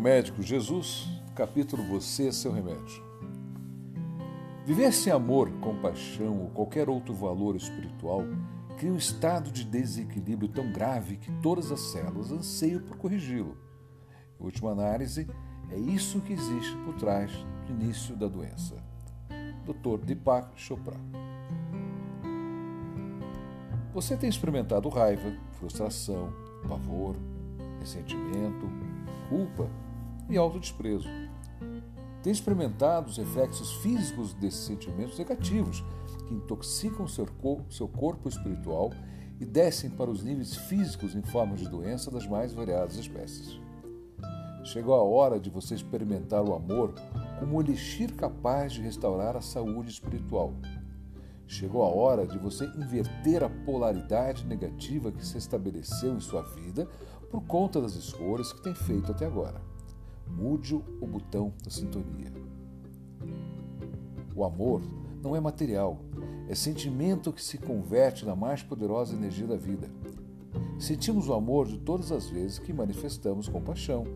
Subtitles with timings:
[0.00, 3.04] médico Jesus, capítulo Você é seu remédio.
[4.64, 8.22] Viver sem amor, compaixão ou qualquer outro valor espiritual
[8.78, 13.58] cria um estado de desequilíbrio tão grave que todas as células anseiam por corrigi-lo.
[14.40, 15.28] Em última análise,
[15.70, 17.30] é isso que existe por trás
[17.66, 18.82] do início da doença.
[19.66, 20.02] Dr.
[20.02, 20.96] Deepak Chopra.
[23.92, 26.32] Você tem experimentado raiva, frustração,
[26.66, 27.16] pavor,
[27.80, 28.66] ressentimento,
[29.28, 29.68] culpa
[30.30, 31.08] e autodesprezo.
[32.22, 35.82] Tem experimentado os reflexos físicos desses sentimentos negativos
[36.28, 37.26] que intoxicam seu,
[37.70, 38.90] seu corpo espiritual
[39.40, 43.58] e descem para os níveis físicos em forma de doença das mais variadas espécies.
[44.62, 46.94] Chegou a hora de você experimentar o amor
[47.38, 50.52] como um elixir capaz de restaurar a saúde espiritual.
[51.46, 56.86] Chegou a hora de você inverter a polaridade negativa que se estabeleceu em sua vida
[57.30, 59.69] por conta das escolhas que tem feito até agora.
[60.36, 62.32] Mude o botão da sintonia.
[64.34, 64.82] O amor
[65.22, 65.98] não é material,
[66.48, 69.88] é sentimento que se converte na mais poderosa energia da vida.
[70.78, 74.06] Sentimos o amor de todas as vezes que manifestamos compaixão,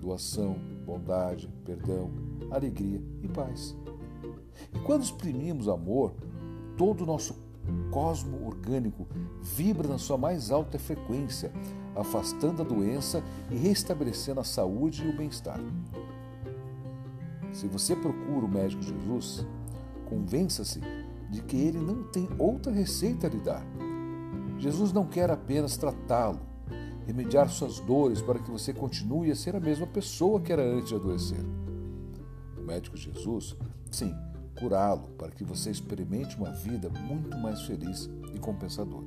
[0.00, 2.10] doação, bondade, perdão,
[2.50, 3.76] alegria e paz.
[4.74, 6.14] E quando exprimimos amor,
[6.76, 7.34] todo o nosso
[7.90, 9.06] cosmo orgânico
[9.40, 11.52] vibra na sua mais alta frequência,
[11.94, 15.60] afastando a doença e restabelecendo a saúde e o bem-estar.
[17.52, 19.46] Se você procura o médico Jesus,
[20.08, 20.80] convença-se
[21.30, 23.64] de que ele não tem outra receita a lhe dar.
[24.58, 26.40] Jesus não quer apenas tratá-lo,
[27.06, 30.88] remediar suas dores para que você continue a ser a mesma pessoa que era antes
[30.88, 31.44] de adoecer.
[32.56, 33.56] O médico Jesus,
[33.90, 34.14] sim,
[34.58, 39.06] curá-lo para que você experimente uma vida muito mais feliz e compensadora.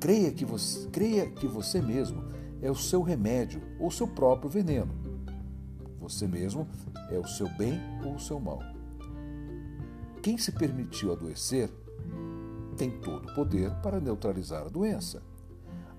[0.00, 2.24] Creia que você, creia que você mesmo
[2.62, 4.94] é o seu remédio ou seu próprio veneno.
[6.00, 6.66] Você mesmo
[7.10, 8.60] é o seu bem ou o seu mal.
[10.22, 11.70] Quem se permitiu adoecer
[12.76, 15.22] tem todo o poder para neutralizar a doença.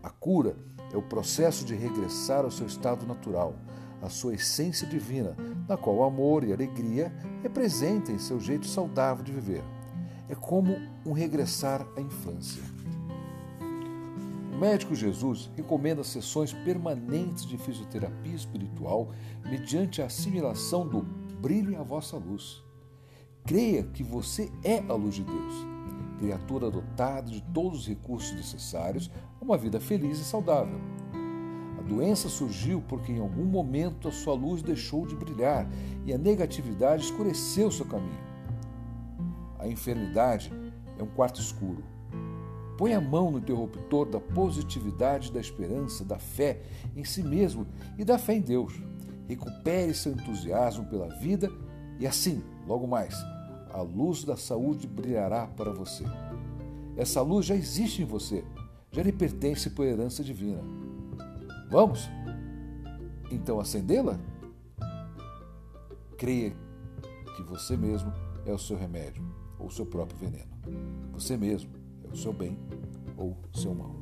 [0.02, 0.56] A cura
[0.92, 3.56] é o processo de regressar ao seu estado natural,
[4.02, 5.36] à sua essência divina,
[5.68, 7.14] na qual o amor e a alegria
[7.44, 9.64] representem seu jeito saudável de viver.
[10.28, 10.76] É como
[11.06, 12.64] um regressar à infância.
[14.54, 19.10] O médico Jesus recomenda sessões permanentes de fisioterapia espiritual
[19.44, 22.64] mediante a assimilação do brilho a vossa luz.
[23.44, 25.54] Creia que você é a luz de Deus,
[26.20, 30.80] criatura dotada de todos os recursos necessários a uma vida feliz e saudável.
[31.92, 35.70] Doença surgiu porque em algum momento a sua luz deixou de brilhar
[36.06, 38.18] e a negatividade escureceu seu caminho.
[39.60, 40.54] A enfermidade
[40.98, 41.84] é um quarto escuro.
[42.78, 46.62] Põe a mão no interruptor da positividade, da esperança, da fé
[46.96, 48.74] em si mesmo e da fé em Deus.
[49.28, 51.52] Recupere seu entusiasmo pela vida
[52.00, 53.14] e assim, logo mais,
[53.70, 56.06] a luz da saúde brilhará para você.
[56.96, 58.46] Essa luz já existe em você,
[58.94, 60.64] já lhe pertence por herança divina.
[61.72, 62.10] Vamos?
[63.32, 64.20] Então acendê-la?
[66.18, 66.54] Creia
[67.38, 68.12] que você mesmo
[68.46, 69.24] é o seu remédio
[69.58, 70.52] ou o seu próprio veneno.
[71.14, 71.72] Você mesmo
[72.04, 72.60] é o seu bem
[73.16, 73.96] ou o seu mal.